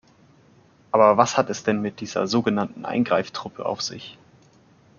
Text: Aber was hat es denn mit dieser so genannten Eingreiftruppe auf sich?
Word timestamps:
Aber 0.91 1.17
was 1.17 1.37
hat 1.37 1.51
es 1.51 1.61
denn 1.61 1.79
mit 1.79 1.99
dieser 2.01 2.25
so 2.25 2.41
genannten 2.41 2.85
Eingreiftruppe 2.85 3.67
auf 3.67 3.83
sich? 3.83 4.17